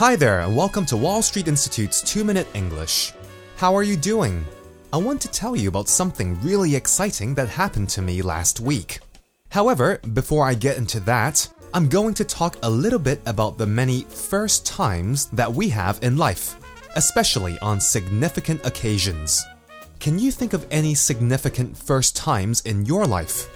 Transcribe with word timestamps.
Hi 0.00 0.16
there, 0.16 0.40
and 0.40 0.56
welcome 0.56 0.84
to 0.86 0.96
Wall 0.96 1.22
Street 1.22 1.46
Institute's 1.46 2.02
2 2.02 2.24
Minute 2.24 2.48
English. 2.52 3.12
How 3.58 3.76
are 3.76 3.84
you 3.84 3.96
doing? 3.96 4.44
I 4.92 4.96
want 4.96 5.20
to 5.20 5.30
tell 5.30 5.54
you 5.54 5.68
about 5.68 5.88
something 5.88 6.36
really 6.40 6.74
exciting 6.74 7.32
that 7.36 7.48
happened 7.48 7.90
to 7.90 8.02
me 8.02 8.20
last 8.20 8.58
week. 8.58 8.98
However, 9.50 10.00
before 10.12 10.44
I 10.44 10.54
get 10.54 10.78
into 10.78 10.98
that, 11.00 11.46
I'm 11.72 11.88
going 11.88 12.12
to 12.14 12.24
talk 12.24 12.56
a 12.64 12.68
little 12.68 12.98
bit 12.98 13.20
about 13.24 13.56
the 13.56 13.68
many 13.68 14.00
first 14.00 14.66
times 14.66 15.26
that 15.26 15.52
we 15.52 15.68
have 15.68 16.02
in 16.02 16.16
life, 16.16 16.56
especially 16.96 17.56
on 17.60 17.78
significant 17.78 18.66
occasions. 18.66 19.44
Can 20.00 20.18
you 20.18 20.32
think 20.32 20.54
of 20.54 20.66
any 20.72 20.96
significant 20.96 21.76
first 21.76 22.16
times 22.16 22.62
in 22.62 22.84
your 22.84 23.06
life? 23.06 23.48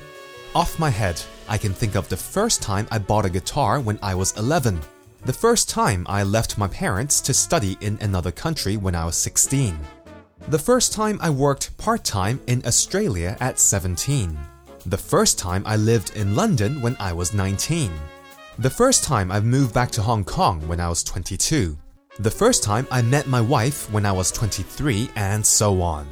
Off 0.55 0.79
my 0.79 0.91
head, 0.91 1.21
I 1.49 1.59
can 1.59 1.73
think 1.73 1.97
of 1.97 2.09
the 2.09 2.17
first 2.17 2.63
time 2.63 2.87
I 2.93 2.99
bought 2.99 3.27
a 3.27 3.31
guitar 3.31 3.81
when 3.81 3.99
I 4.03 4.15
was 4.15 4.37
11. 4.37 4.81
The 5.25 5.33
first 5.33 5.69
time 5.69 6.07
I 6.09 6.23
left 6.23 6.59
my 6.59 6.69
parents 6.69 7.21
to 7.23 7.35
study 7.35 7.77
in 7.81 7.99
another 8.01 8.31
country 8.31 8.77
when 8.77 8.95
I 8.95 9.05
was 9.05 9.17
16. 9.17 9.77
The 10.49 10.59
first 10.59 10.93
time 10.93 11.19
I 11.21 11.29
worked 11.29 11.77
part 11.77 12.05
time 12.05 12.41
in 12.47 12.65
Australia 12.65 13.37
at 13.41 13.59
17. 13.59 14.39
The 14.87 14.97
first 14.97 15.39
time 15.39 15.65
I 15.67 15.77
lived 15.77 16.17
in 16.17 16.37
London 16.37 16.81
when 16.81 16.97
I 17.01 17.13
was 17.13 17.35
19. 17.35 17.91
The 18.59 18.71
first 18.71 19.05
time 19.05 19.31
I 19.33 19.41
moved 19.41 19.75
back 19.75 19.91
to 19.93 20.03
Hong 20.03 20.25
Kong 20.25 20.67
when 20.69 20.81
I 20.81 20.89
was 20.89 21.03
22. 21.03 21.77
The 22.21 22.31
first 22.31 22.63
time 22.63 22.87
I 22.91 23.03
met 23.03 23.27
my 23.27 23.41
wife 23.41 23.91
when 23.93 24.07
I 24.07 24.13
was 24.13 24.31
23, 24.31 25.11
and 25.17 25.45
so 25.45 25.83
on. 25.83 26.07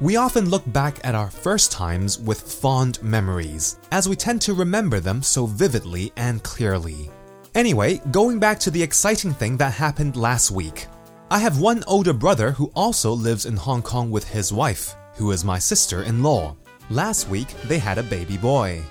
We 0.00 0.16
often 0.16 0.48
look 0.48 0.70
back 0.72 0.98
at 1.02 1.14
our 1.14 1.30
first 1.30 1.72
times 1.72 2.18
with 2.18 2.40
fond 2.40 3.02
memories, 3.02 3.78
as 3.90 4.08
we 4.08 4.16
tend 4.16 4.42
to 4.42 4.54
remember 4.54 5.00
them 5.00 5.22
so 5.22 5.46
vividly 5.46 6.12
and 6.16 6.42
clearly. 6.42 7.10
Anyway, 7.54 8.00
going 8.12 8.38
back 8.38 8.60
to 8.60 8.70
the 8.70 8.82
exciting 8.82 9.32
thing 9.32 9.56
that 9.56 9.72
happened 9.72 10.14
last 10.14 10.52
week. 10.52 10.86
I 11.32 11.40
have 11.40 11.58
one 11.58 11.82
older 11.88 12.12
brother 12.12 12.52
who 12.52 12.70
also 12.76 13.12
lives 13.12 13.44
in 13.44 13.56
Hong 13.56 13.82
Kong 13.82 14.10
with 14.10 14.28
his 14.28 14.52
wife, 14.52 14.94
who 15.14 15.32
is 15.32 15.44
my 15.44 15.58
sister 15.58 16.04
in 16.04 16.22
law. 16.22 16.56
Last 16.90 17.28
week, 17.28 17.48
they 17.64 17.78
had 17.78 17.98
a 17.98 18.04
baby 18.04 18.36
boy. 18.36 18.82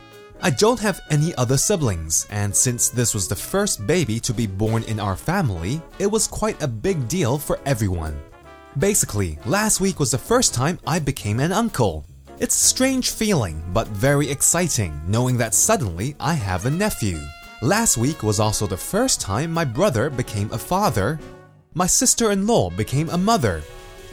I 0.41 0.49
don't 0.49 0.79
have 0.79 0.99
any 1.09 1.33
other 1.35 1.57
siblings, 1.57 2.27
and 2.31 2.53
since 2.53 2.89
this 2.89 3.13
was 3.13 3.29
the 3.29 3.35
first 3.35 3.87
baby 3.87 4.19
to 4.21 4.33
be 4.33 4.47
born 4.47 4.83
in 4.83 4.99
our 4.99 5.15
family, 5.15 5.81
it 5.97 6.07
was 6.07 6.27
quite 6.27 6.61
a 6.61 6.67
big 6.67 7.07
deal 7.07 7.37
for 7.37 7.59
everyone. 7.65 8.21
Basically, 8.77 9.39
last 9.45 9.79
week 9.79 9.99
was 9.99 10.11
the 10.11 10.17
first 10.17 10.53
time 10.53 10.79
I 10.85 10.99
became 10.99 11.39
an 11.39 11.53
uncle. 11.53 12.05
It's 12.39 12.55
a 12.55 12.67
strange 12.67 13.11
feeling, 13.11 13.63
but 13.73 13.87
very 13.87 14.29
exciting 14.29 15.01
knowing 15.07 15.37
that 15.37 15.53
suddenly 15.53 16.15
I 16.19 16.33
have 16.33 16.65
a 16.65 16.71
nephew. 16.71 17.19
Last 17.61 17.97
week 17.97 18.23
was 18.23 18.39
also 18.39 18.67
the 18.67 18.77
first 18.77 19.19
time 19.19 19.51
my 19.51 19.65
brother 19.65 20.09
became 20.09 20.51
a 20.51 20.57
father, 20.57 21.19
my 21.73 21.87
sister 21.87 22.31
in 22.31 22.47
law 22.47 22.69
became 22.69 23.09
a 23.09 23.17
mother, 23.17 23.61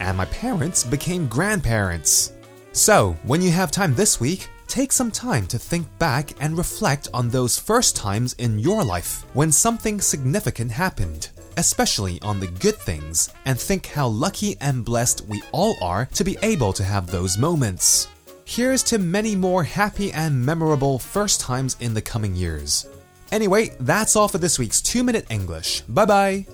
and 0.00 0.16
my 0.16 0.24
parents 0.26 0.84
became 0.84 1.28
grandparents. 1.28 2.32
So, 2.72 3.16
when 3.22 3.40
you 3.40 3.50
have 3.52 3.70
time 3.70 3.94
this 3.94 4.20
week, 4.20 4.48
take 4.66 4.92
some 4.92 5.10
time 5.10 5.46
to 5.46 5.58
think 5.58 5.86
back 5.98 6.32
and 6.40 6.58
reflect 6.58 7.08
on 7.14 7.30
those 7.30 7.58
first 7.58 7.96
times 7.96 8.34
in 8.34 8.58
your 8.58 8.84
life 8.84 9.24
when 9.32 9.52
something 9.52 10.00
significant 10.00 10.72
happened 10.72 11.30
especially 11.56 12.20
on 12.22 12.38
the 12.38 12.46
good 12.46 12.76
things, 12.76 13.32
and 13.44 13.58
think 13.58 13.86
how 13.86 14.06
lucky 14.06 14.56
and 14.60 14.84
blessed 14.84 15.22
we 15.26 15.42
all 15.52 15.74
are 15.82 16.06
to 16.14 16.24
be 16.24 16.36
able 16.42 16.72
to 16.72 16.84
have 16.84 17.06
those 17.06 17.38
moments. 17.38 18.08
Here's 18.44 18.82
to 18.84 18.98
many 18.98 19.34
more 19.34 19.64
happy 19.64 20.12
and 20.12 20.44
memorable 20.44 20.98
first 20.98 21.40
times 21.40 21.76
in 21.80 21.94
the 21.94 22.02
coming 22.02 22.36
years. 22.36 22.86
Anyway, 23.32 23.72
that's 23.80 24.16
all 24.16 24.28
for 24.28 24.38
this 24.38 24.58
week's 24.58 24.80
2 24.80 25.02
Minute 25.02 25.26
English. 25.30 25.82
Bye 25.82 26.04
bye! 26.04 26.46